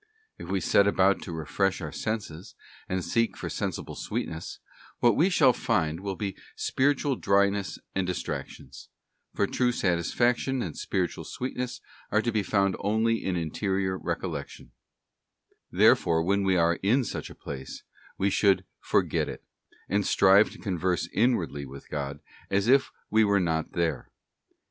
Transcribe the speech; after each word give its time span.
If 0.39 0.47
we 0.49 0.61
set 0.61 0.87
about 0.87 1.21
to 1.21 1.31
refresh 1.31 1.79
our 1.79 1.91
senses, 1.91 2.55
and 2.89 3.05
seek 3.05 3.37
for 3.37 3.49
sensible 3.51 3.93
sweetness, 3.93 4.57
what 4.97 5.15
we 5.15 5.29
shall 5.29 5.53
find 5.53 5.99
will 5.99 6.15
be 6.15 6.35
spiritual 6.55 7.15
dryness 7.15 7.77
and 7.93 8.07
distractions; 8.07 8.89
for 9.35 9.45
true 9.45 9.71
satisfaction 9.71 10.63
and 10.63 10.75
spiritual 10.75 11.23
sweetness 11.23 11.81
are 12.11 12.23
to 12.23 12.31
be 12.31 12.41
found 12.41 12.75
only 12.79 13.23
in 13.23 13.35
interior 13.35 13.95
recollection, 13.95 14.71
Therefore, 15.69 16.23
when 16.23 16.41
we 16.41 16.57
are 16.57 16.79
in 16.81 17.03
such 17.03 17.29
a 17.29 17.35
place, 17.35 17.83
we 18.17 18.31
should 18.31 18.65
forget 18.79 19.29
it, 19.29 19.43
and 19.87 20.03
strive 20.03 20.49
to 20.49 20.57
converse 20.57 21.07
inwardly 21.13 21.67
with 21.67 21.91
God, 21.91 22.21
as 22.49 22.67
if 22.67 22.89
we 23.11 23.23
were 23.23 23.39
not 23.39 23.65
BOOK 23.65 23.69
2. 23.69 23.69
From 23.69 23.69
Association. 23.69 23.69
310 23.69 23.69
THE 23.69 23.69
ASCENT 23.69 23.69
OF 23.69 23.69
MOUNT 23.69 23.73
CARMEL. 23.75 23.79
there. 23.85 24.09